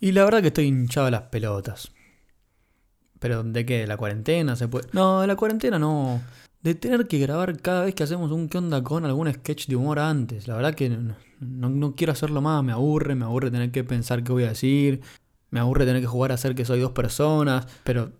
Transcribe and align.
Y 0.00 0.12
la 0.12 0.24
verdad 0.24 0.42
que 0.42 0.48
estoy 0.48 0.66
hinchado 0.66 1.06
a 1.06 1.10
las 1.10 1.22
pelotas. 1.22 1.90
¿Pero 3.18 3.42
de 3.42 3.64
qué? 3.64 3.78
¿De 3.78 3.86
la 3.86 3.96
cuarentena? 3.96 4.56
¿Se 4.56 4.68
puede? 4.68 4.88
No, 4.92 5.22
de 5.22 5.26
la 5.26 5.36
cuarentena 5.36 5.78
no. 5.78 6.20
De 6.62 6.74
tener 6.74 7.06
que 7.06 7.18
grabar 7.18 7.60
cada 7.60 7.84
vez 7.84 7.94
que 7.94 8.02
hacemos 8.02 8.30
un 8.30 8.48
qué 8.48 8.58
onda 8.58 8.82
con 8.82 9.04
algún 9.04 9.32
sketch 9.32 9.68
de 9.68 9.76
humor 9.76 9.98
antes. 9.98 10.48
La 10.48 10.56
verdad 10.56 10.74
que 10.74 10.90
no, 10.90 11.68
no 11.68 11.94
quiero 11.94 12.12
hacerlo 12.12 12.40
más, 12.40 12.62
me 12.62 12.72
aburre, 12.72 13.14
me 13.14 13.24
aburre 13.24 13.50
tener 13.50 13.70
que 13.70 13.84
pensar 13.84 14.22
qué 14.22 14.32
voy 14.32 14.44
a 14.44 14.48
decir. 14.48 15.00
Me 15.50 15.60
aburre 15.60 15.86
tener 15.86 16.02
que 16.02 16.08
jugar 16.08 16.32
a 16.32 16.34
hacer 16.34 16.54
que 16.54 16.64
soy 16.64 16.80
dos 16.80 16.92
personas. 16.92 17.66
Pero 17.84 18.12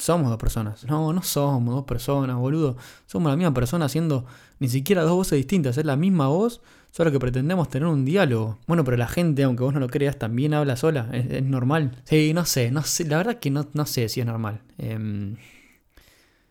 somos 0.00 0.30
dos 0.30 0.38
personas. 0.38 0.84
No, 0.84 1.12
no 1.12 1.22
somos 1.22 1.74
dos 1.74 1.84
personas, 1.84 2.36
boludo. 2.36 2.76
Somos 3.06 3.30
la 3.30 3.36
misma 3.36 3.54
persona 3.54 3.84
haciendo 3.84 4.26
ni 4.58 4.68
siquiera 4.68 5.02
dos 5.02 5.12
voces 5.12 5.36
distintas. 5.36 5.76
Es 5.78 5.84
la 5.84 5.96
misma 5.96 6.28
voz, 6.28 6.62
solo 6.90 7.12
que 7.12 7.18
pretendemos 7.18 7.68
tener 7.68 7.88
un 7.88 8.04
diálogo. 8.04 8.58
Bueno, 8.66 8.84
pero 8.84 8.96
la 8.96 9.08
gente, 9.08 9.42
aunque 9.42 9.62
vos 9.62 9.74
no 9.74 9.80
lo 9.80 9.88
creas, 9.88 10.18
también 10.18 10.54
habla 10.54 10.76
sola. 10.76 11.08
Es, 11.12 11.42
normal. 11.42 11.92
Sí, 12.04 12.32
no 12.34 12.44
sé, 12.44 12.70
no 12.70 12.82
sé. 12.82 13.04
La 13.04 13.18
verdad 13.18 13.38
que 13.38 13.50
no, 13.50 13.68
no 13.74 13.86
sé 13.86 14.08
si 14.08 14.20
es 14.20 14.26
normal. 14.26 14.62
Em, 14.78 15.36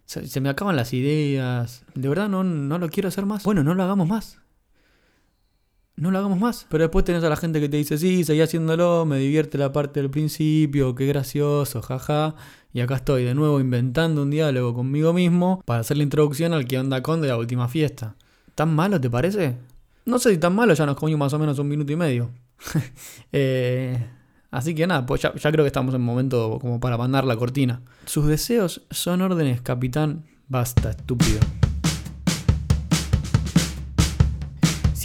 se, 0.06 0.42
me 0.42 0.50
acaban 0.50 0.76
las 0.76 0.94
ideas. 0.94 1.84
De 1.96 2.08
verdad 2.08 2.30
no, 2.30 2.44
no 2.44 2.78
lo 2.78 2.90
quiero 2.90 3.10
hacer 3.10 3.26
más. 3.26 3.44
Bueno, 3.44 3.64
no 3.64 3.74
lo 3.74 3.84
hagamos 3.84 4.08
más 4.08 4.40
no 6.00 6.12
lo 6.12 6.20
hagamos 6.20 6.40
más. 6.40 6.66
Pero 6.70 6.84
después 6.84 7.06
tenés 7.06 7.24
a 7.24 7.30
la 7.30 7.36
gente 7.36 7.60
que 7.60 7.70
te 7.70 7.78
dice, 7.78 7.98
sí, 7.98 8.24
seguí 8.24 8.42
haciéndolo, 8.42 9.06
me 9.06 9.18
divierte 9.18 9.58
la 9.58 9.72
parte 9.72 10.02
del 10.02 10.10
principio, 10.10 10.96
qué 10.96 11.06
gracioso, 11.06 11.82
jaja. 11.82 12.36
Y 12.74 12.82
acá 12.82 12.96
estoy 12.96 13.24
de 13.24 13.34
nuevo 13.34 13.60
inventando 13.60 14.22
un 14.22 14.30
diálogo 14.30 14.74
conmigo 14.74 15.14
mismo 15.14 15.62
para 15.66 15.82
hacer 15.82 15.98
la 15.98 16.04
introducción 16.04 16.54
al 16.54 16.66
que 16.66 16.78
onda 16.78 17.02
con 17.02 17.22
de 17.22 17.28
la 17.28 17.38
última 17.38 17.68
fiesta. 17.68 18.16
¿Tan 18.56 18.74
malo 18.74 19.00
te 19.02 19.10
parece? 19.10 19.58
No 20.06 20.20
sé 20.20 20.32
si 20.32 20.38
tan 20.38 20.56
malo, 20.56 20.74
ya 20.74 20.86
nos 20.86 20.96
comió 20.96 21.18
más 21.18 21.34
o 21.34 21.40
menos 21.40 21.60
un 21.60 21.68
minuto 21.68 21.92
y 21.92 21.96
medio. 21.96 22.32
Eh, 23.32 24.10
así 24.52 24.74
que 24.74 24.88
nada, 24.88 25.06
pues 25.06 25.22
ya, 25.22 25.34
ya 25.36 25.52
creo 25.52 25.64
que 25.64 25.68
estamos 25.68 25.94
en 25.94 26.02
momento 26.02 26.58
como 26.60 26.80
para 26.80 26.98
mandar 26.98 27.26
la 27.26 27.38
cortina. 27.38 27.82
Sus 28.06 28.26
deseos 28.26 28.82
son 28.90 29.22
órdenes, 29.22 29.62
capitán. 29.62 30.26
Basta, 30.48 30.90
estúpido. 30.90 31.40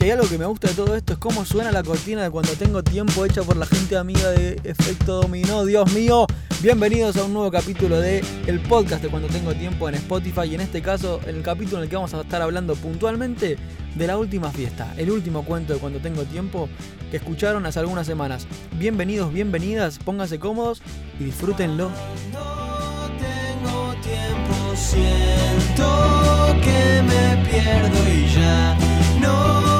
Hay 0.04 0.10
algo 0.10 0.28
que 0.28 0.36
me 0.36 0.44
gusta 0.44 0.68
de 0.68 0.74
todo 0.74 0.94
esto 0.96 1.14
es 1.14 1.18
cómo 1.18 1.46
suena 1.46 1.72
la 1.72 1.82
cortina 1.82 2.22
de 2.22 2.30
cuando 2.30 2.52
tengo 2.52 2.84
tiempo 2.84 3.24
hecha 3.24 3.42
por 3.42 3.56
la 3.56 3.64
gente 3.64 3.96
amiga 3.96 4.32
de 4.32 4.60
Efecto 4.62 5.22
Dominó. 5.22 5.64
Dios 5.64 5.90
mío, 5.94 6.26
bienvenidos 6.60 7.16
a 7.16 7.24
un 7.24 7.32
nuevo 7.32 7.50
capítulo 7.50 7.98
de 7.98 8.22
el 8.46 8.60
podcast 8.60 9.02
de 9.02 9.08
cuando 9.08 9.28
tengo 9.28 9.54
tiempo 9.54 9.88
en 9.88 9.94
Spotify 9.94 10.42
y 10.44 10.56
en 10.56 10.60
este 10.60 10.82
caso 10.82 11.20
el 11.26 11.40
capítulo 11.40 11.78
en 11.78 11.84
el 11.84 11.88
que 11.88 11.96
vamos 11.96 12.12
a 12.12 12.20
estar 12.20 12.42
hablando 12.42 12.74
puntualmente 12.74 13.56
de 13.94 14.06
la 14.06 14.18
última 14.18 14.50
fiesta, 14.50 14.92
el 14.98 15.10
último 15.10 15.42
cuento 15.42 15.72
de 15.72 15.78
cuando 15.78 16.00
tengo 16.00 16.24
tiempo 16.24 16.68
que 17.10 17.16
escucharon 17.16 17.64
hace 17.64 17.78
algunas 17.78 18.06
semanas. 18.06 18.46
Bienvenidos, 18.72 19.32
bienvenidas, 19.32 19.98
pónganse 19.98 20.38
cómodos 20.38 20.82
y 21.18 21.24
disfrútenlo. 21.24 21.88
No 22.30 23.08
tengo 23.16 23.94
tiempo, 24.02 24.76
siento 24.76 26.54
que 26.62 27.02
me 27.04 27.48
pierdo 27.48 27.98
y 28.12 28.34
ya 28.34 28.76
no 29.18 29.73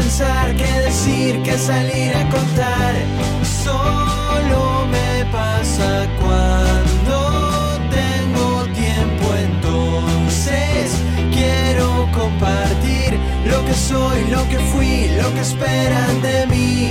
pensar, 0.00 0.54
qué 0.56 0.72
decir, 0.80 1.42
qué 1.42 1.56
salir 1.58 2.14
a 2.16 2.28
contar. 2.30 2.94
Solo 3.64 4.86
me 4.94 5.24
pasa 5.30 6.06
cuando 6.22 7.16
tengo 8.00 8.64
tiempo, 8.84 9.26
entonces 9.48 10.84
quiero 11.32 12.08
compartir 12.12 13.18
lo 13.46 13.64
que 13.66 13.74
soy, 13.74 14.18
lo 14.30 14.42
que 14.48 14.58
fui, 14.72 15.08
lo 15.22 15.28
que 15.34 15.40
esperan 15.40 16.22
de 16.22 16.46
mí. 16.46 16.90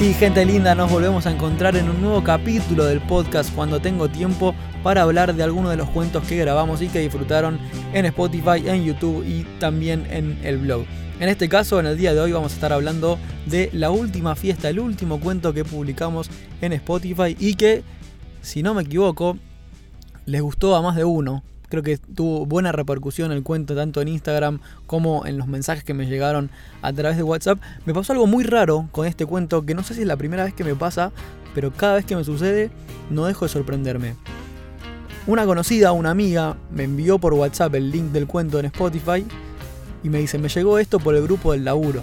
Sí, 0.00 0.14
gente 0.14 0.46
linda, 0.46 0.74
nos 0.74 0.90
volvemos 0.90 1.26
a 1.26 1.30
encontrar 1.30 1.76
en 1.76 1.86
un 1.90 2.00
nuevo 2.00 2.24
capítulo 2.24 2.86
del 2.86 3.02
podcast 3.02 3.54
cuando 3.54 3.80
tengo 3.80 4.08
tiempo 4.08 4.54
para 4.82 5.02
hablar 5.02 5.34
de 5.34 5.42
algunos 5.42 5.72
de 5.72 5.76
los 5.76 5.90
cuentos 5.90 6.24
que 6.26 6.38
grabamos 6.38 6.80
y 6.80 6.88
que 6.88 7.00
disfrutaron 7.00 7.58
en 7.92 8.06
Spotify, 8.06 8.66
en 8.66 8.82
YouTube 8.82 9.22
y 9.28 9.42
también 9.58 10.06
en 10.08 10.38
el 10.42 10.56
blog. 10.56 10.86
En 11.20 11.28
este 11.28 11.50
caso, 11.50 11.78
en 11.80 11.84
el 11.84 11.98
día 11.98 12.14
de 12.14 12.20
hoy 12.20 12.32
vamos 12.32 12.52
a 12.52 12.54
estar 12.54 12.72
hablando 12.72 13.18
de 13.44 13.68
la 13.74 13.90
última 13.90 14.34
fiesta, 14.36 14.70
el 14.70 14.80
último 14.80 15.20
cuento 15.20 15.52
que 15.52 15.66
publicamos 15.66 16.30
en 16.62 16.72
Spotify 16.72 17.36
y 17.38 17.56
que, 17.56 17.82
si 18.40 18.62
no 18.62 18.72
me 18.72 18.84
equivoco, 18.84 19.36
les 20.24 20.40
gustó 20.40 20.76
a 20.76 20.80
más 20.80 20.96
de 20.96 21.04
uno. 21.04 21.42
Creo 21.70 21.82
que 21.82 21.96
tuvo 21.96 22.44
buena 22.44 22.72
repercusión 22.72 23.32
el 23.32 23.42
cuento 23.42 23.74
tanto 23.74 24.02
en 24.02 24.08
Instagram 24.08 24.60
como 24.86 25.24
en 25.24 25.38
los 25.38 25.46
mensajes 25.46 25.84
que 25.84 25.94
me 25.94 26.06
llegaron 26.06 26.50
a 26.82 26.92
través 26.92 27.16
de 27.16 27.22
WhatsApp. 27.22 27.58
Me 27.86 27.94
pasó 27.94 28.12
algo 28.12 28.26
muy 28.26 28.44
raro 28.44 28.88
con 28.92 29.06
este 29.06 29.24
cuento 29.24 29.64
que 29.64 29.74
no 29.74 29.82
sé 29.82 29.94
si 29.94 30.02
es 30.02 30.06
la 30.06 30.16
primera 30.18 30.44
vez 30.44 30.52
que 30.52 30.64
me 30.64 30.74
pasa, 30.74 31.12
pero 31.54 31.72
cada 31.72 31.94
vez 31.94 32.04
que 32.04 32.16
me 32.16 32.24
sucede 32.24 32.70
no 33.08 33.24
dejo 33.24 33.46
de 33.46 33.48
sorprenderme. 33.48 34.16
Una 35.26 35.46
conocida, 35.46 35.92
una 35.92 36.10
amiga, 36.10 36.56
me 36.72 36.84
envió 36.84 37.18
por 37.18 37.34
WhatsApp 37.34 37.74
el 37.76 37.90
link 37.90 38.10
del 38.10 38.26
cuento 38.26 38.58
en 38.58 38.66
Spotify 38.66 39.24
y 40.02 40.08
me 40.08 40.18
dice, 40.18 40.38
me 40.38 40.48
llegó 40.48 40.78
esto 40.78 40.98
por 40.98 41.14
el 41.14 41.22
grupo 41.22 41.52
del 41.52 41.64
laburo. 41.64 42.02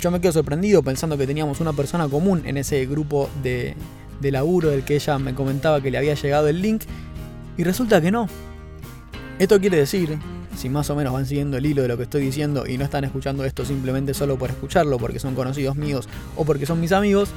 Yo 0.00 0.10
me 0.10 0.20
quedo 0.20 0.32
sorprendido 0.32 0.82
pensando 0.82 1.16
que 1.16 1.26
teníamos 1.26 1.60
una 1.60 1.72
persona 1.72 2.08
común 2.08 2.42
en 2.46 2.56
ese 2.56 2.84
grupo 2.86 3.28
de, 3.42 3.76
laburo 4.22 4.70
del 4.70 4.82
que 4.82 4.96
ella 4.96 5.18
me 5.18 5.34
comentaba 5.34 5.80
que 5.80 5.90
le 5.90 5.98
había 5.98 6.14
llegado 6.14 6.48
el 6.48 6.60
link 6.60 6.82
y 7.56 7.64
resulta 7.64 8.00
que 8.00 8.10
no. 8.10 8.26
Esto 9.40 9.58
quiere 9.58 9.78
decir, 9.78 10.18
si 10.54 10.68
más 10.68 10.90
o 10.90 10.94
menos 10.94 11.14
van 11.14 11.24
siguiendo 11.24 11.56
el 11.56 11.64
hilo 11.64 11.80
de 11.80 11.88
lo 11.88 11.96
que 11.96 12.02
estoy 12.02 12.20
diciendo 12.20 12.66
y 12.66 12.76
no 12.76 12.84
están 12.84 13.04
escuchando 13.04 13.42
esto 13.46 13.64
simplemente 13.64 14.12
solo 14.12 14.36
por 14.36 14.50
escucharlo, 14.50 14.98
porque 14.98 15.18
son 15.18 15.34
conocidos 15.34 15.76
míos 15.76 16.10
o 16.36 16.44
porque 16.44 16.66
son 16.66 16.78
mis 16.78 16.92
amigos, 16.92 17.30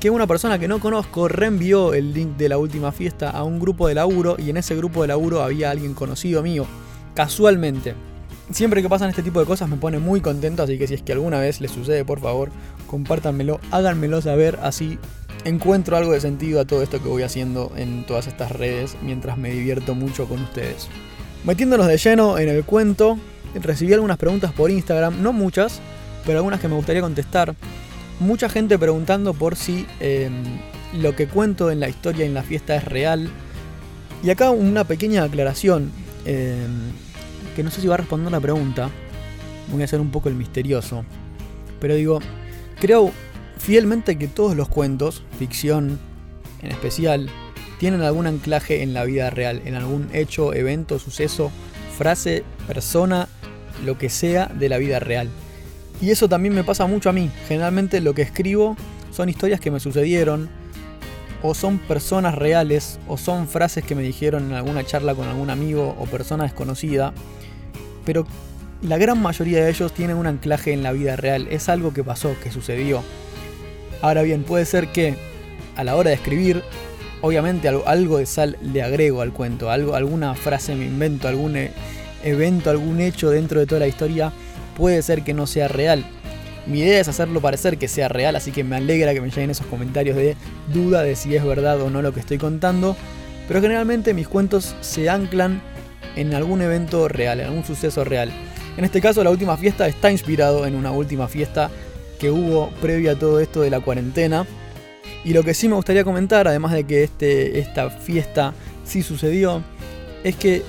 que 0.00 0.10
una 0.10 0.26
persona 0.26 0.58
que 0.58 0.68
no 0.68 0.80
conozco 0.80 1.28
reenvió 1.28 1.94
el 1.94 2.12
link 2.12 2.36
de 2.36 2.50
la 2.50 2.58
última 2.58 2.92
fiesta 2.92 3.30
a 3.30 3.42
un 3.42 3.58
grupo 3.58 3.88
de 3.88 3.94
laburo 3.94 4.36
y 4.38 4.50
en 4.50 4.58
ese 4.58 4.76
grupo 4.76 5.00
de 5.00 5.08
laburo 5.08 5.42
había 5.42 5.70
alguien 5.70 5.94
conocido 5.94 6.42
mío, 6.42 6.66
casualmente. 7.14 7.94
Siempre 8.50 8.82
que 8.82 8.90
pasan 8.90 9.08
este 9.08 9.22
tipo 9.22 9.40
de 9.40 9.46
cosas 9.46 9.70
me 9.70 9.78
pone 9.78 9.98
muy 9.98 10.20
contento, 10.20 10.62
así 10.62 10.76
que 10.76 10.86
si 10.86 10.92
es 10.92 11.02
que 11.02 11.12
alguna 11.12 11.40
vez 11.40 11.62
les 11.62 11.70
sucede, 11.70 12.04
por 12.04 12.20
favor, 12.20 12.50
compártanmelo, 12.86 13.60
háganmelo 13.70 14.20
saber, 14.20 14.58
así 14.62 14.98
encuentro 15.44 15.96
algo 15.96 16.12
de 16.12 16.20
sentido 16.20 16.60
a 16.60 16.64
todo 16.64 16.82
esto 16.82 17.02
que 17.02 17.08
voy 17.08 17.22
haciendo 17.22 17.72
en 17.76 18.04
todas 18.04 18.26
estas 18.26 18.52
redes 18.52 18.96
mientras 19.02 19.38
me 19.38 19.50
divierto 19.50 19.94
mucho 19.94 20.26
con 20.28 20.42
ustedes. 20.42 20.88
Metiéndonos 21.44 21.86
de 21.88 21.96
lleno 21.96 22.38
en 22.38 22.48
el 22.48 22.64
cuento, 22.64 23.18
recibí 23.54 23.92
algunas 23.92 24.16
preguntas 24.16 24.52
por 24.52 24.70
Instagram, 24.70 25.22
no 25.22 25.32
muchas, 25.32 25.80
pero 26.24 26.38
algunas 26.38 26.60
que 26.60 26.68
me 26.68 26.76
gustaría 26.76 27.02
contestar. 27.02 27.54
Mucha 28.20 28.48
gente 28.48 28.78
preguntando 28.78 29.34
por 29.34 29.56
si 29.56 29.86
em, 29.98 30.44
lo 31.00 31.16
que 31.16 31.26
cuento 31.26 31.70
en 31.70 31.80
la 31.80 31.88
historia 31.88 32.24
en 32.24 32.34
la 32.34 32.42
fiesta 32.42 32.76
es 32.76 32.84
real. 32.84 33.28
Y 34.22 34.30
acá 34.30 34.50
una 34.50 34.84
pequeña 34.84 35.24
aclaración, 35.24 35.90
em, 36.24 36.92
que 37.56 37.64
no 37.64 37.70
sé 37.70 37.80
si 37.80 37.88
va 37.88 37.94
a 37.94 37.98
responder 37.98 38.30
la 38.30 38.40
pregunta, 38.40 38.90
voy 39.72 39.82
a 39.82 39.84
hacer 39.84 40.00
un 40.00 40.10
poco 40.10 40.28
el 40.28 40.36
misterioso, 40.36 41.04
pero 41.80 41.96
digo, 41.96 42.20
creo 42.80 43.10
fielmente 43.62 44.18
que 44.18 44.26
todos 44.26 44.56
los 44.56 44.68
cuentos, 44.68 45.22
ficción 45.38 46.00
en 46.62 46.72
especial, 46.72 47.30
tienen 47.78 48.02
algún 48.02 48.26
anclaje 48.26 48.82
en 48.82 48.92
la 48.92 49.04
vida 49.04 49.30
real, 49.30 49.62
en 49.64 49.76
algún 49.76 50.08
hecho, 50.12 50.52
evento, 50.52 50.98
suceso, 50.98 51.50
frase, 51.96 52.42
persona, 52.66 53.28
lo 53.84 53.98
que 53.98 54.08
sea 54.08 54.46
de 54.46 54.68
la 54.68 54.78
vida 54.78 54.98
real. 54.98 55.28
Y 56.00 56.10
eso 56.10 56.28
también 56.28 56.54
me 56.54 56.64
pasa 56.64 56.86
mucho 56.86 57.08
a 57.08 57.12
mí. 57.12 57.30
Generalmente 57.46 58.00
lo 58.00 58.14
que 58.14 58.22
escribo 58.22 58.76
son 59.12 59.28
historias 59.28 59.60
que 59.60 59.70
me 59.70 59.78
sucedieron, 59.78 60.50
o 61.42 61.54
son 61.54 61.78
personas 61.78 62.34
reales, 62.34 62.98
o 63.06 63.16
son 63.16 63.46
frases 63.48 63.84
que 63.84 63.94
me 63.94 64.02
dijeron 64.02 64.46
en 64.46 64.54
alguna 64.54 64.84
charla 64.84 65.14
con 65.14 65.28
algún 65.28 65.50
amigo 65.50 65.96
o 65.98 66.06
persona 66.06 66.44
desconocida, 66.44 67.12
pero 68.04 68.26
la 68.80 68.98
gran 68.98 69.20
mayoría 69.22 69.64
de 69.64 69.70
ellos 69.70 69.92
tienen 69.92 70.16
un 70.16 70.26
anclaje 70.26 70.72
en 70.72 70.82
la 70.82 70.92
vida 70.92 71.14
real, 71.14 71.46
es 71.50 71.68
algo 71.68 71.92
que 71.92 72.02
pasó, 72.02 72.34
que 72.42 72.50
sucedió. 72.50 73.02
Ahora 74.02 74.22
bien, 74.22 74.42
puede 74.42 74.64
ser 74.64 74.88
que 74.88 75.14
a 75.76 75.84
la 75.84 75.94
hora 75.94 76.10
de 76.10 76.16
escribir, 76.16 76.62
obviamente 77.20 77.68
algo 77.68 78.18
de 78.18 78.26
sal 78.26 78.58
le 78.60 78.82
agrego 78.82 79.22
al 79.22 79.32
cuento, 79.32 79.70
algo, 79.70 79.94
alguna 79.94 80.34
frase 80.34 80.74
me 80.74 80.86
invento, 80.86 81.28
algún 81.28 81.56
e, 81.56 81.70
evento, 82.24 82.68
algún 82.68 83.00
hecho 83.00 83.30
dentro 83.30 83.60
de 83.60 83.66
toda 83.66 83.78
la 83.78 83.86
historia, 83.86 84.32
puede 84.76 85.00
ser 85.02 85.22
que 85.22 85.34
no 85.34 85.46
sea 85.46 85.68
real. 85.68 86.04
Mi 86.66 86.80
idea 86.80 87.00
es 87.00 87.06
hacerlo 87.06 87.40
parecer 87.40 87.78
que 87.78 87.86
sea 87.86 88.08
real, 88.08 88.34
así 88.34 88.50
que 88.50 88.64
me 88.64 88.76
alegra 88.76 89.14
que 89.14 89.20
me 89.20 89.30
lleguen 89.30 89.50
esos 89.50 89.66
comentarios 89.66 90.16
de 90.16 90.36
duda 90.72 91.02
de 91.02 91.14
si 91.14 91.34
es 91.36 91.44
verdad 91.44 91.80
o 91.80 91.88
no 91.88 92.02
lo 92.02 92.12
que 92.12 92.20
estoy 92.20 92.38
contando. 92.38 92.96
Pero 93.46 93.60
generalmente 93.60 94.14
mis 94.14 94.26
cuentos 94.26 94.74
se 94.80 95.08
anclan 95.10 95.62
en 96.16 96.34
algún 96.34 96.60
evento 96.60 97.06
real, 97.06 97.38
en 97.38 97.46
algún 97.46 97.64
suceso 97.64 98.02
real. 98.02 98.32
En 98.76 98.84
este 98.84 99.00
caso, 99.00 99.22
la 99.22 99.30
última 99.30 99.56
fiesta 99.56 99.86
está 99.86 100.10
inspirado 100.10 100.66
en 100.66 100.74
una 100.74 100.90
última 100.90 101.28
fiesta 101.28 101.70
que 102.22 102.30
hubo 102.30 102.70
previo 102.80 103.10
a 103.10 103.16
todo 103.16 103.40
esto 103.40 103.62
de 103.62 103.70
la 103.70 103.80
cuarentena. 103.80 104.46
Y 105.24 105.32
lo 105.32 105.42
que 105.42 105.54
sí 105.54 105.66
me 105.66 105.74
gustaría 105.74 106.04
comentar, 106.04 106.46
además 106.46 106.70
de 106.70 106.84
que 106.84 107.02
este, 107.02 107.58
esta 107.58 107.90
fiesta 107.90 108.54
sí 108.84 109.02
sucedió, 109.02 109.60
es 110.22 110.36
que 110.36 110.62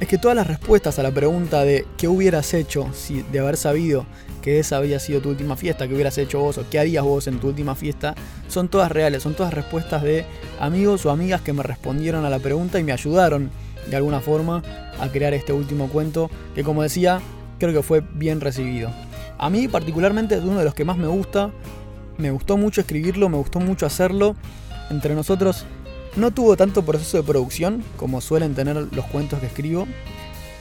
es 0.00 0.06
que 0.06 0.18
todas 0.18 0.36
las 0.36 0.46
respuestas 0.46 0.98
a 0.98 1.02
la 1.02 1.10
pregunta 1.10 1.64
de 1.64 1.86
qué 1.96 2.08
hubieras 2.08 2.52
hecho 2.52 2.90
si 2.92 3.22
de 3.22 3.40
haber 3.40 3.56
sabido 3.56 4.04
que 4.42 4.60
esa 4.60 4.76
había 4.76 5.00
sido 5.00 5.22
tu 5.22 5.30
última 5.30 5.56
fiesta, 5.56 5.88
qué 5.88 5.94
hubieras 5.94 6.18
hecho 6.18 6.40
vos 6.40 6.58
o 6.58 6.64
qué 6.70 6.78
harías 6.78 7.02
vos 7.02 7.26
en 7.26 7.40
tu 7.40 7.48
última 7.48 7.74
fiesta, 7.74 8.14
son 8.46 8.68
todas 8.68 8.92
reales, 8.92 9.22
son 9.22 9.34
todas 9.34 9.52
respuestas 9.52 10.02
de 10.02 10.26
amigos 10.60 11.06
o 11.06 11.10
amigas 11.10 11.40
que 11.40 11.54
me 11.54 11.62
respondieron 11.62 12.26
a 12.26 12.30
la 12.30 12.38
pregunta 12.38 12.78
y 12.78 12.84
me 12.84 12.92
ayudaron 12.92 13.50
de 13.88 13.96
alguna 13.96 14.20
forma 14.20 14.62
a 15.00 15.08
crear 15.08 15.32
este 15.32 15.54
último 15.54 15.88
cuento 15.88 16.30
que 16.54 16.62
como 16.62 16.82
decía 16.82 17.20
creo 17.58 17.72
que 17.72 17.82
fue 17.82 18.02
bien 18.12 18.42
recibido. 18.42 19.07
A 19.38 19.50
mí 19.50 19.68
particularmente 19.68 20.34
es 20.34 20.42
uno 20.42 20.58
de 20.58 20.64
los 20.64 20.74
que 20.74 20.84
más 20.84 20.96
me 20.96 21.06
gusta, 21.06 21.50
me 22.18 22.32
gustó 22.32 22.56
mucho 22.56 22.80
escribirlo, 22.80 23.28
me 23.28 23.36
gustó 23.36 23.60
mucho 23.60 23.86
hacerlo. 23.86 24.34
Entre 24.90 25.14
nosotros 25.14 25.64
no 26.16 26.32
tuvo 26.32 26.56
tanto 26.56 26.84
proceso 26.84 27.16
de 27.16 27.22
producción 27.22 27.84
como 27.96 28.20
suelen 28.20 28.54
tener 28.54 28.76
los 28.76 29.06
cuentos 29.06 29.38
que 29.38 29.46
escribo. 29.46 29.86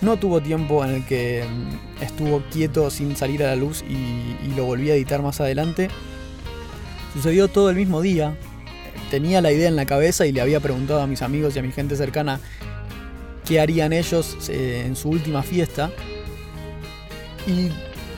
No 0.02 0.18
tuvo 0.18 0.42
tiempo 0.42 0.86
en 0.86 0.92
el 0.92 1.06
que 1.06 1.44
mm, 1.44 2.04
estuvo 2.04 2.44
quieto 2.52 2.92
sin 2.92 3.16
salir 3.16 3.44
a 3.44 3.48
la 3.48 3.56
luz 3.56 3.84
y, 3.90 4.56
lo 4.56 4.66
volví 4.66 4.92
a 4.92 4.96
editar 4.96 5.24
más 5.24 5.42
adelante. 5.42 5.90
Sucedió 7.14 7.48
todo 7.48 7.72
el 7.72 7.76
mismo 7.76 8.02
día. 8.02 8.38
Tenía 9.10 9.42
la 9.42 9.52
idea 9.52 9.68
en 9.68 9.76
la 9.76 9.86
cabeza 9.86 10.28
y 10.28 10.32
le 10.32 10.42
había 10.42 10.60
preguntado 10.60 11.02
a 11.02 11.08
mis 11.08 11.24
amigos 11.24 11.56
y 11.56 11.60
a 11.60 11.64
mi 11.64 11.72
gente 11.72 11.96
cercana 11.96 12.40
qué 13.46 13.60
harían 13.60 13.94
ellos 13.94 14.50
eh, 14.50 14.84
en 14.86 14.96
su 14.96 15.10
última 15.10 15.42
fiesta. 15.42 15.90
Y 17.48 17.72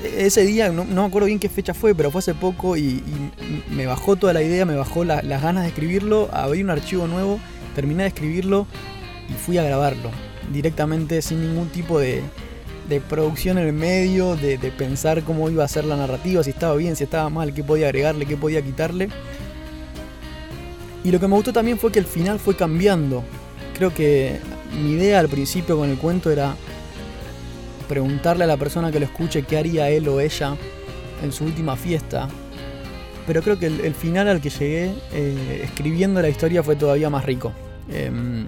ese 0.03 0.45
día, 0.45 0.69
no, 0.71 0.85
me 0.85 1.01
acuerdo 1.01 1.27
bien 1.27 1.39
qué 1.39 1.49
fecha 1.49 1.73
fue, 1.73 1.93
pero 1.93 2.11
fue 2.11 2.19
hace 2.19 2.33
poco 2.33 2.77
y, 2.77 3.03
me 3.71 3.85
bajó 3.85 4.15
toda 4.15 4.33
la 4.33 4.41
idea, 4.41 4.65
me 4.65 4.75
bajó 4.75 5.03
las 5.03 5.23
ganas 5.41 5.63
de 5.63 5.69
escribirlo, 5.69 6.29
abrí 6.31 6.61
un 6.61 6.69
archivo 6.69 7.07
nuevo, 7.07 7.39
terminé 7.75 8.03
de 8.03 8.09
escribirlo 8.09 8.67
y 9.29 9.33
fui 9.33 9.57
a 9.57 9.63
grabarlo 9.63 10.11
directamente 10.51 11.21
sin 11.21 11.41
ningún 11.41 11.69
tipo 11.69 11.99
de, 11.99 12.23
producción 13.07 13.59
en 13.59 13.67
el 13.67 13.73
medio, 13.73 14.35
de, 14.35 14.57
de, 14.57 14.71
pensar 14.71 15.23
cómo 15.23 15.49
iba 15.49 15.63
a 15.63 15.67
ser 15.67 15.85
la 15.85 15.95
narrativa, 15.95 16.43
si 16.43 16.49
estaba 16.49 16.75
bien, 16.75 16.95
si 16.95 17.03
estaba 17.03 17.29
mal, 17.29 17.53
qué 17.53 17.63
podía 17.63 17.87
agregarle, 17.87 18.25
qué 18.25 18.35
podía 18.35 18.63
quitarle. 18.63 19.09
Y 21.03 21.11
lo 21.11 21.19
que 21.19 21.27
me 21.27 21.35
gustó 21.35 21.53
también 21.53 21.77
fue 21.77 21.91
que 21.91 21.99
el 21.99 22.05
final 22.05 22.39
fue 22.39 22.55
cambiando. 22.55 23.23
Creo 23.77 23.93
que 23.93 24.39
mi 24.81 24.93
idea 24.93 25.19
al 25.19 25.29
principio 25.29 25.77
con 25.77 25.89
el 25.89 25.97
cuento 25.97 26.31
era 26.31 26.55
preguntarle 27.89 28.45
a 28.45 28.47
la 28.47 28.55
persona 28.55 28.91
que 28.91 28.99
lo 28.99 29.05
escuche 29.05 29.43
qué 29.43 29.57
haría 29.57 29.89
él 29.89 30.07
o 30.07 30.21
ella 30.21 30.55
en 31.21 31.33
su 31.33 31.43
última 31.43 31.75
fiesta. 31.75 32.29
Pero 33.27 33.41
creo 33.41 33.59
que 33.59 33.65
el, 33.65 33.93
final 33.93 34.29
al 34.29 34.39
que 34.39 34.49
llegué 34.49 34.93
eh, 35.11 35.61
escribiendo 35.63 36.21
la 36.21 36.29
historia 36.29 36.63
fue 36.63 36.75
todavía 36.75 37.09
más 37.09 37.25
rico. 37.25 37.51
Em, 37.91 38.45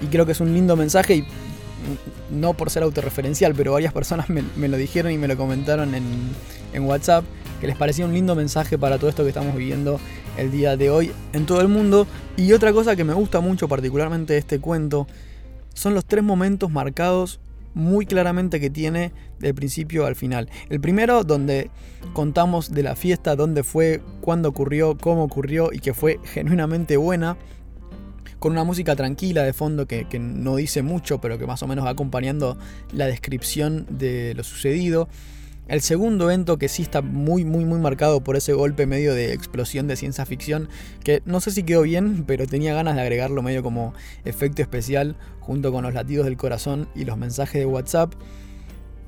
y 0.00 0.06
creo 0.06 0.26
que 0.26 0.32
es 0.32 0.40
un 0.40 0.52
lindo 0.52 0.76
mensaje 0.76 1.16
y 1.16 1.24
no 2.30 2.54
por 2.54 2.70
ser 2.70 2.82
autorreferencial, 2.82 3.54
pero 3.54 3.72
varias 3.72 3.92
personas 3.92 4.26
me, 4.28 4.68
lo 4.68 4.76
dijeron 4.76 5.12
y 5.12 5.18
me 5.18 5.28
lo 5.28 5.36
comentaron 5.36 5.94
en, 5.94 6.04
en, 6.72 6.82
WhatsApp, 6.84 7.24
que 7.60 7.66
les 7.66 7.76
parecía 7.76 8.04
un 8.04 8.12
lindo 8.12 8.34
mensaje 8.34 8.78
para 8.78 8.98
todo 8.98 9.08
esto 9.08 9.22
que 9.22 9.30
estamos 9.30 9.54
viviendo 9.56 10.00
el 10.36 10.50
día 10.50 10.76
de 10.76 10.90
hoy 10.90 11.12
en 11.32 11.46
todo 11.46 11.60
el 11.60 11.68
mundo. 11.68 12.06
Y 12.36 12.52
otra 12.52 12.72
cosa 12.72 12.96
que 12.96 13.04
me 13.04 13.14
gusta 13.14 13.40
mucho 13.40 13.68
particularmente 13.68 14.32
de 14.32 14.38
este 14.38 14.58
cuento 14.58 15.06
son 15.74 15.94
los 15.94 16.04
tres 16.04 16.24
momentos 16.24 16.70
marcados 16.70 17.40
muy 17.78 18.06
claramente 18.06 18.58
que 18.58 18.70
tiene 18.70 19.12
del 19.38 19.54
principio 19.54 20.04
al 20.04 20.16
final. 20.16 20.50
El 20.68 20.80
primero 20.80 21.22
donde 21.22 21.70
contamos 22.12 22.74
de 22.74 22.82
la 22.82 22.96
fiesta, 22.96 23.36
dónde 23.36 23.62
fue, 23.62 24.02
cuándo 24.20 24.48
ocurrió, 24.48 24.98
cómo 24.98 25.22
ocurrió 25.22 25.70
y 25.72 25.78
que 25.78 25.94
fue 25.94 26.18
genuinamente 26.24 26.96
buena, 26.96 27.36
con 28.40 28.52
una 28.52 28.64
música 28.64 28.96
tranquila 28.96 29.44
de 29.44 29.52
fondo 29.52 29.86
que, 29.86 30.08
que 30.08 30.18
no 30.18 30.56
dice 30.56 30.82
mucho, 30.82 31.20
pero 31.20 31.38
que 31.38 31.46
más 31.46 31.62
o 31.62 31.68
menos 31.68 31.84
va 31.84 31.90
acompañando 31.90 32.58
la 32.92 33.06
descripción 33.06 33.86
de 33.88 34.34
lo 34.34 34.42
sucedido. 34.42 35.08
El 35.68 35.82
segundo 35.82 36.24
evento 36.24 36.56
que 36.56 36.68
sí 36.68 36.80
está 36.80 37.02
muy 37.02 37.44
muy 37.44 37.66
muy 37.66 37.78
marcado 37.78 38.24
por 38.24 38.36
ese 38.36 38.54
golpe 38.54 38.86
medio 38.86 39.14
de 39.14 39.34
explosión 39.34 39.86
de 39.86 39.96
ciencia 39.96 40.24
ficción, 40.24 40.70
que 41.04 41.22
no 41.26 41.40
sé 41.40 41.50
si 41.50 41.62
quedó 41.62 41.82
bien, 41.82 42.24
pero 42.26 42.46
tenía 42.46 42.74
ganas 42.74 42.94
de 42.94 43.02
agregarlo 43.02 43.42
medio 43.42 43.62
como 43.62 43.92
efecto 44.24 44.62
especial 44.62 45.16
junto 45.40 45.70
con 45.70 45.84
los 45.84 45.92
latidos 45.92 46.24
del 46.24 46.38
corazón 46.38 46.88
y 46.94 47.04
los 47.04 47.18
mensajes 47.18 47.60
de 47.60 47.66
WhatsApp, 47.66 48.14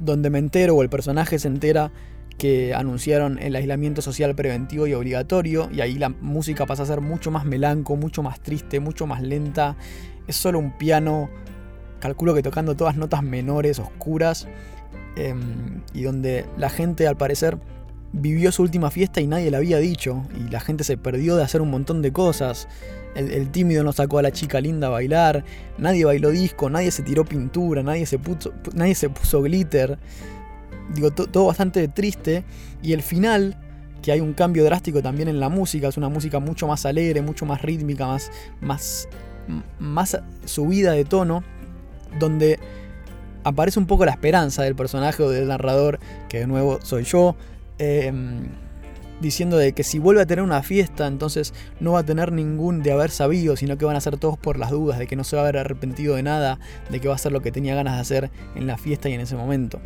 donde 0.01 0.29
me 0.29 0.39
entero 0.39 0.75
o 0.75 0.83
el 0.83 0.91
personaje 0.91 1.39
se 1.39 1.49
entera 1.49 1.93
que 2.37 2.75
anunciaron 2.75 3.39
el 3.39 3.57
aislamiento 3.57 4.03
social 4.03 4.35
preventivo 4.35 4.87
y 4.87 4.93
obligatorio, 4.93 5.71
y 5.73 5.81
ahí 5.81 5.99
la 5.99 6.11
música 6.11 6.67
pasa 6.67 6.83
a 6.83 6.87
ser 6.87 7.01
mucho 7.01 7.31
más 7.31 7.45
melanco, 7.47 7.97
mucho 7.97 8.23
más 8.23 8.41
triste, 8.41 8.81
mucho 8.81 9.07
más 9.07 9.23
lenta, 9.23 9.77
es 10.27 10.37
solo 10.37 10.59
un 10.59 10.77
piano, 10.77 11.29
calculo 12.01 12.35
que 12.35 12.43
tocando 12.43 12.75
todas 12.77 12.97
notas 12.97 13.23
menores, 13.23 13.79
oscuras, 13.79 14.49
Em, 15.17 15.83
y 15.93 16.03
donde 16.03 16.47
la 16.57 16.71
gente 16.71 17.07
al 17.07 17.17
parecer 17.17 17.59
vivió 18.13 18.51
su 18.53 18.63
última 18.63 18.91
fiesta 18.91 19.21
y 19.21 19.27
nadie 19.27 19.51
le 19.51 19.57
había 19.57 19.79
dicho, 19.79 20.23
y 20.39 20.51
la 20.51 20.61
gente 20.61 20.85
se 20.85 20.97
perdió 20.97 21.37
de 21.37 21.43
hacer 21.43 21.61
un 21.61 21.71
montón 21.71 22.03
de 22.03 22.13
cosas. 22.13 22.69
El, 23.15 23.51
tímido 23.51 23.83
no 23.83 23.93
sacó 23.93 24.19
a 24.19 24.23
la 24.23 24.31
chica 24.31 24.61
linda 24.61 24.87
a 24.87 24.91
bailar, 24.91 25.45
nadie 25.79 26.05
bailó 26.05 26.31
disco, 26.31 26.71
nadie 26.71 26.93
se 26.93 27.03
tiró 27.03 27.25
pintura, 27.25 27.83
nadie 27.83 28.07
se 28.07 28.21
puso, 28.21 28.53
nadie 28.73 28.95
se 28.95 29.11
puso 29.11 29.43
glitter. 29.43 29.99
Digo, 30.95 31.11
todo 31.11 31.47
bastante 31.47 31.87
triste. 31.89 32.45
Y 32.83 32.93
el 32.93 33.03
final, 33.03 33.57
que 34.01 34.13
hay 34.13 34.21
un 34.21 34.33
cambio 34.33 34.65
drástico 34.65 35.03
también 35.03 35.29
en 35.29 35.41
la 35.41 35.49
música, 35.49 35.89
es 35.89 35.97
una 35.97 36.09
música 36.09 36.39
mucho 36.39 36.69
más 36.69 36.87
alegre, 36.87 37.21
mucho 37.21 37.47
más 37.47 37.63
rítmica, 37.63 38.07
más, 38.07 38.31
más, 38.61 39.09
más 39.81 40.21
subida 40.45 40.93
de 40.93 41.05
tono, 41.05 41.43
donde 42.21 42.61
aparece 43.45 43.79
un 43.79 43.87
poco 43.87 44.05
la 44.05 44.13
esperanza 44.13 44.63
del 44.63 44.75
personaje 44.75 45.23
o 45.23 45.31
del 45.31 45.49
narrador, 45.49 45.99
que 46.29 46.41
de 46.41 46.47
nuevo 46.47 46.79
soy 46.83 47.05
yo, 47.05 47.37
em, 47.79 48.49
diciendo 49.21 49.57
de 49.57 49.73
que 49.73 49.83
si 49.83 49.99
vuelve 49.99 50.23
a 50.23 50.27
tener 50.27 50.43
una 50.43 50.63
fiesta, 50.63 51.07
entonces 51.07 51.53
no 51.79 51.93
va 51.93 52.01
a 52.01 52.03
tener 52.05 52.33
ningún 52.33 52.83
de 52.83 52.93
haber 52.93 53.11
sabido, 53.11 53.57
sino 53.57 53.77
que 53.77 53.85
van 53.85 53.97
a 53.97 54.01
ser 54.01 54.17
todos 54.17 54.39
por 54.39 54.59
las 54.59 54.71
dudas, 54.71 54.99
de 54.99 55.07
que 55.07 55.17
no 55.17 55.25
se 55.25 55.37
va 55.37 55.43
a 55.43 55.45
haber 55.45 55.59
arrepentido 55.59 56.17
de 56.17 56.23
nada, 56.23 56.59
de 56.89 57.01
que 57.01 57.09
va 57.09 57.15
a 57.15 57.17
hacer 57.17 57.33
lo 57.33 57.41
que 57.41 57.53
tenía 57.53 57.75
ganas 57.75 57.95
de 57.97 58.01
hacer 58.01 58.31
en 58.55 58.67
la 58.67 58.79
fiesta 58.79 59.09
y 59.09 59.15
en 59.15 59.21
ese 59.21 59.37
momento. 59.37 59.81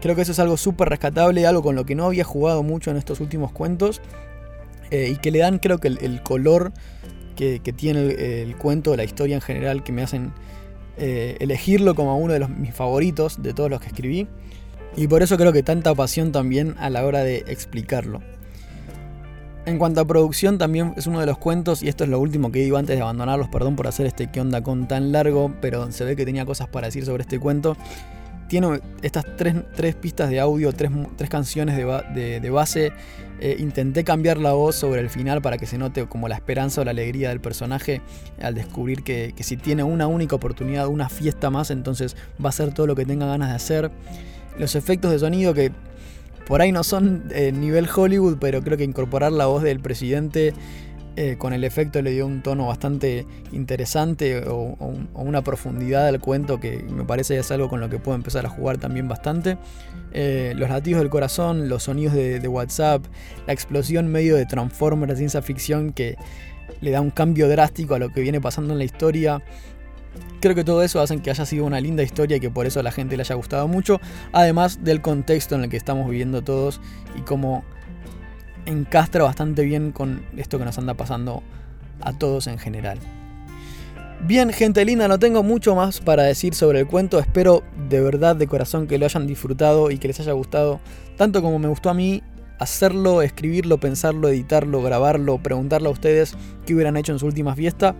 Creo 0.00 0.14
que 0.14 0.22
eso 0.22 0.32
es 0.32 0.38
algo 0.38 0.56
súper 0.56 0.88
rescatable, 0.88 1.46
algo 1.46 1.62
con 1.62 1.74
lo 1.74 1.84
que 1.84 1.94
no 1.94 2.06
había 2.06 2.24
jugado 2.24 2.62
mucho 2.62 2.90
en 2.90 2.96
estos 2.96 3.20
últimos 3.20 3.52
cuentos, 3.52 4.00
eh, 4.90 5.10
y 5.12 5.16
que 5.16 5.30
le 5.30 5.40
dan 5.40 5.58
creo 5.58 5.78
que 5.78 5.88
el, 5.88 6.22
color 6.22 6.72
que, 7.36 7.60
tiene 7.76 8.00
el, 8.00 8.10
el 8.18 8.56
cuento, 8.56 8.96
la 8.96 9.04
historia 9.04 9.34
en 9.34 9.42
general, 9.42 9.82
que 9.82 9.92
me 9.92 10.02
hacen 10.02 10.32
eh, 10.98 11.36
elegirlo 11.40 11.94
como 11.94 12.16
uno 12.18 12.32
de 12.32 12.40
los, 12.40 12.50
mis 12.50 12.74
favoritos 12.74 13.42
de 13.42 13.54
todos 13.54 13.70
los 13.70 13.80
que 13.80 13.88
escribí. 13.88 14.26
Y 14.96 15.06
por 15.06 15.22
eso 15.22 15.36
creo 15.36 15.52
que 15.52 15.62
tanta 15.62 15.94
pasión 15.94 16.32
también 16.32 16.74
a 16.78 16.90
la 16.90 17.04
hora 17.04 17.22
de 17.22 17.44
explicarlo. 17.46 18.20
En 19.66 19.78
cuanto 19.78 20.00
a 20.00 20.06
producción, 20.06 20.56
también 20.56 20.94
es 20.96 21.06
uno 21.06 21.20
de 21.20 21.26
los 21.26 21.36
cuentos, 21.36 21.82
y 21.82 21.88
esto 21.88 22.02
es 22.04 22.10
lo 22.10 22.18
último 22.18 22.50
que 22.50 22.60
digo 22.60 22.78
antes 22.78 22.96
de 22.96 23.02
abandonarlos, 23.02 23.48
perdón 23.48 23.76
por 23.76 23.86
hacer 23.86 24.06
este 24.06 24.30
que 24.30 24.40
onda 24.40 24.62
con 24.62 24.88
tan 24.88 25.12
largo, 25.12 25.54
pero 25.60 25.92
se 25.92 26.04
ve 26.04 26.16
que 26.16 26.24
tenía 26.24 26.46
cosas 26.46 26.68
para 26.68 26.86
decir 26.86 27.04
sobre 27.04 27.22
este 27.22 27.38
cuento. 27.38 27.76
Tiene 28.48 28.80
estas 29.02 29.24
tres, 29.36 29.94
pistas 29.96 30.30
de 30.30 30.40
audio, 30.40 30.72
tres, 30.72 30.90
canciones 31.28 31.76
de 31.76 32.50
base 32.50 32.92
eh, 33.40 33.54
intenté 33.60 34.02
cambiar 34.02 34.38
la 34.38 34.52
voz 34.52 34.74
sobre 34.74 35.00
el 35.00 35.10
final 35.10 35.40
para 35.40 35.58
que 35.58 35.66
se 35.66 35.78
note 35.78 36.06
como 36.06 36.26
la 36.26 36.34
esperanza 36.34 36.80
o 36.80 36.84
la 36.84 36.90
alegría 36.90 37.28
del 37.28 37.40
personaje 37.40 38.00
al 38.40 38.54
descubrir 38.54 39.04
que, 39.04 39.32
si 39.40 39.56
tiene 39.56 39.84
una 39.84 40.08
única 40.08 40.34
oportunidad, 40.34 40.88
una 40.88 41.08
fiesta 41.08 41.48
más, 41.48 41.70
entonces 41.70 42.16
va 42.42 42.46
a 42.46 42.48
hacer 42.48 42.74
todo 42.74 42.88
lo 42.88 42.96
que 42.96 43.06
tenga 43.06 43.26
ganas 43.26 43.50
de 43.50 43.54
hacer. 43.54 43.90
Los 44.58 44.74
efectos 44.74 45.12
de 45.12 45.20
sonido 45.20 45.54
que 45.54 45.70
por 46.48 46.62
ahí 46.62 46.72
no 46.72 46.82
son 46.82 47.24
eh, 47.30 47.52
nivel 47.52 47.88
Hollywood, 47.94 48.38
pero 48.40 48.60
creo 48.60 48.76
que 48.76 48.82
incorporar 48.82 49.30
la 49.30 49.46
voz 49.46 49.62
del 49.62 49.78
presidente 49.78 50.52
eh, 51.20 51.34
con 51.36 51.52
el 51.52 51.64
efecto 51.64 52.00
le 52.00 52.12
dio 52.12 52.28
un 52.28 52.42
tono 52.42 52.68
bastante 52.68 53.26
interesante 53.50 54.44
o, 54.46 54.76
una 55.14 55.42
profundidad 55.42 56.06
al 56.06 56.20
cuento 56.20 56.60
que 56.60 56.84
me 56.88 57.02
parece 57.02 57.36
es 57.36 57.50
algo 57.50 57.68
con 57.68 57.80
lo 57.80 57.90
que 57.90 57.98
puedo 57.98 58.14
empezar 58.14 58.46
a 58.46 58.48
jugar 58.48 58.78
también 58.78 59.08
bastante. 59.08 59.58
Eh, 60.12 60.52
los 60.54 60.70
latidos 60.70 61.00
del 61.00 61.10
corazón, 61.10 61.68
los 61.68 61.82
sonidos 61.82 62.14
de, 62.14 62.46
WhatsApp, 62.46 63.04
la 63.48 63.52
explosión 63.52 64.06
medio 64.06 64.36
de 64.36 64.46
Transformers 64.46 65.18
ciencia 65.18 65.42
ficción 65.42 65.92
que 65.92 66.14
le 66.80 66.92
da 66.92 67.00
un 67.00 67.10
cambio 67.10 67.48
drástico 67.48 67.96
a 67.96 67.98
lo 67.98 68.10
que 68.12 68.20
viene 68.20 68.40
pasando 68.40 68.72
en 68.72 68.78
la 68.78 68.84
historia. 68.84 69.42
Creo 70.40 70.54
que 70.54 70.62
todo 70.62 70.84
eso 70.84 71.00
hace 71.00 71.20
que 71.20 71.30
haya 71.30 71.44
sido 71.46 71.64
una 71.64 71.80
linda 71.80 72.04
historia 72.04 72.36
y 72.36 72.40
que 72.40 72.50
por 72.50 72.64
eso 72.66 72.78
a 72.78 72.84
la 72.84 72.92
gente 72.92 73.16
le 73.16 73.22
haya 73.22 73.34
gustado 73.34 73.66
mucho, 73.66 74.00
además 74.30 74.84
del 74.84 75.02
contexto 75.02 75.56
en 75.56 75.64
el 75.64 75.68
que 75.68 75.78
estamos 75.78 76.08
viviendo 76.08 76.42
todos 76.42 76.80
y 77.16 77.22
cómo 77.22 77.64
encastra 78.66 79.24
bastante 79.24 79.64
bien 79.64 79.92
con 79.92 80.22
esto 80.36 80.58
que 80.58 80.64
nos 80.64 80.78
anda 80.78 80.94
pasando 80.94 81.42
a 82.00 82.12
todos 82.12 82.46
en 82.46 82.58
general. 82.58 82.98
Bien, 84.26 84.52
gente 84.52 84.84
linda, 84.84 85.06
no 85.06 85.18
tengo 85.18 85.42
mucho 85.44 85.76
más 85.76 86.00
para 86.00 86.24
decir 86.24 86.54
sobre 86.54 86.80
el 86.80 86.86
cuento. 86.88 87.20
Espero 87.20 87.62
de 87.88 88.00
verdad, 88.00 88.34
de 88.34 88.48
corazón, 88.48 88.88
que 88.88 88.98
lo 88.98 89.04
hayan 89.04 89.26
disfrutado 89.26 89.92
y 89.92 89.98
que 89.98 90.08
les 90.08 90.18
haya 90.18 90.32
gustado 90.32 90.80
tanto 91.16 91.40
como 91.40 91.58
me 91.58 91.68
gustó 91.68 91.88
a 91.90 91.94
mí 91.94 92.22
hacerlo, 92.58 93.22
escribirlo, 93.22 93.78
pensarlo, 93.78 94.28
editarlo, 94.28 94.82
grabarlo, 94.82 95.38
preguntarle 95.38 95.88
a 95.88 95.92
ustedes 95.92 96.34
qué 96.66 96.74
hubieran 96.74 96.96
hecho 96.96 97.12
en 97.12 97.20
su 97.20 97.26
última 97.26 97.54
fiesta. 97.54 97.94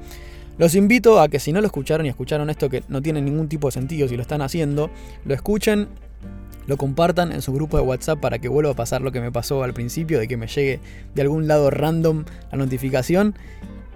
Los 0.58 0.74
invito 0.74 1.20
a 1.20 1.28
que 1.28 1.38
si 1.38 1.52
no 1.52 1.60
lo 1.60 1.66
escucharon 1.66 2.04
y 2.04 2.08
escucharon 2.08 2.50
esto 2.50 2.68
que 2.68 2.82
no 2.88 3.00
tiene 3.00 3.22
ningún 3.22 3.48
tipo 3.48 3.68
de 3.68 3.72
sentido 3.72 4.08
si 4.08 4.16
lo 4.16 4.22
están 4.22 4.42
haciendo, 4.42 4.90
lo 5.24 5.34
escuchen, 5.34 5.88
lo 6.68 6.76
compartan 6.76 7.32
en 7.32 7.40
su 7.40 7.50
grupo 7.54 7.78
de 7.78 7.82
WhatsApp 7.82 8.20
para 8.20 8.38
que 8.38 8.46
vuelva 8.46 8.72
a 8.72 8.74
pasar 8.74 9.00
lo 9.00 9.10
que 9.10 9.22
me 9.22 9.32
pasó 9.32 9.62
al 9.62 9.72
principio, 9.72 10.18
de 10.18 10.28
que 10.28 10.36
me 10.36 10.46
llegue 10.46 10.80
de 11.14 11.22
algún 11.22 11.48
lado 11.48 11.70
random 11.70 12.26
la 12.52 12.58
notificación. 12.58 13.34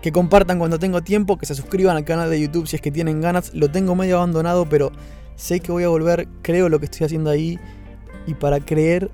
Que 0.00 0.10
compartan 0.10 0.58
cuando 0.58 0.78
tengo 0.78 1.02
tiempo, 1.02 1.36
que 1.36 1.44
se 1.44 1.54
suscriban 1.54 1.98
al 1.98 2.04
canal 2.06 2.30
de 2.30 2.40
YouTube 2.40 2.66
si 2.66 2.76
es 2.76 2.82
que 2.82 2.90
tienen 2.90 3.20
ganas. 3.20 3.52
Lo 3.52 3.70
tengo 3.70 3.94
medio 3.94 4.16
abandonado, 4.16 4.64
pero 4.70 4.90
sé 5.36 5.60
que 5.60 5.70
voy 5.70 5.84
a 5.84 5.88
volver, 5.88 6.28
creo 6.40 6.70
lo 6.70 6.78
que 6.78 6.86
estoy 6.86 7.04
haciendo 7.04 7.28
ahí. 7.28 7.58
Y 8.26 8.32
para 8.32 8.58
creer, 8.58 9.10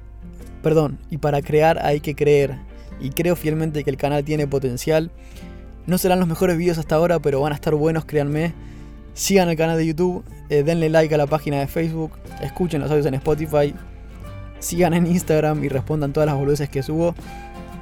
perdón, 0.63 1.01
y 1.11 1.19
para 1.19 1.43
crear 1.43 1.85
hay 1.85 1.99
que 1.99 2.15
creer. 2.15 2.55
Y 3.01 3.11
creo 3.11 3.35
fielmente 3.35 3.83
que 3.83 3.91
el 3.91 3.97
canal 3.97 4.23
tiene 4.23 4.47
potencial. 4.47 5.11
No 5.85 5.99
serán 5.99 6.21
los 6.21 6.29
mejores 6.29 6.57
vídeos 6.57 6.79
hasta 6.79 6.95
ahora, 6.95 7.19
pero 7.19 7.41
van 7.41 7.51
a 7.51 7.57
estar 7.57 7.75
buenos, 7.75 8.05
créanme. 8.05 8.55
Sigan 9.19 9.49
el 9.49 9.57
canal 9.57 9.77
de 9.77 9.85
YouTube, 9.85 10.25
eh, 10.49 10.63
denle 10.63 10.89
like 10.89 11.13
a 11.13 11.19
la 11.19 11.27
página 11.27 11.59
de 11.59 11.67
Facebook, 11.67 12.13
escuchen 12.41 12.81
los 12.81 12.89
audios 12.89 13.05
en 13.07 13.15
Spotify, 13.15 13.75
sigan 14.61 14.95
en 14.95 15.09
Instagram 15.09 15.65
y 15.65 15.69
respondan 15.69 16.13
todas 16.13 16.29
las 16.29 16.37
boludeces 16.37 16.69
que 16.69 16.85
subo, 16.85 17.17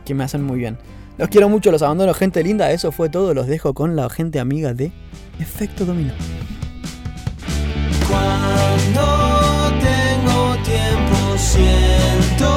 que 0.07 0.15
me 0.15 0.25
hacen 0.25 0.43
muy 0.43 0.59
bien. 0.59 0.79
Los 1.19 1.29
quiero 1.29 1.51
mucho, 1.51 1.71
los 1.71 1.83
abandono, 1.83 2.15
gente 2.15 2.43
linda. 2.43 2.71
Eso 2.71 2.91
fue 2.91 3.11
todo. 3.11 3.35
Los 3.35 3.49
dejo 3.49 3.75
con 3.75 3.97
la 3.97 4.09
gente 4.09 4.41
amiga 4.41 4.73
de 4.73 4.93
Efecto 5.39 5.85
Dominó. 5.85 6.15
Cuando 8.09 9.73
tengo 9.79 10.57
tiempo 10.65 11.37
siento 11.37 12.49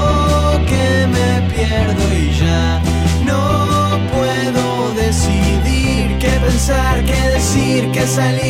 que 0.66 1.06
me 1.08 1.54
pierdo 1.54 2.04
y 2.18 2.32
ya 2.40 2.82
no 3.26 4.00
puedo 4.14 4.94
decidir 4.94 6.18
qué 6.18 6.32
pensar, 6.46 7.04
qué 7.04 7.30
decir, 7.30 7.92
qué 7.92 8.08
salir 8.08 8.49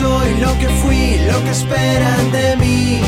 soy, 0.00 0.40
lo 0.40 0.52
que 0.58 0.68
fui, 0.80 1.18
lo 1.30 1.44
que 1.44 1.50
esperan 1.50 2.32
de 2.32 2.56
mí. 2.56 3.00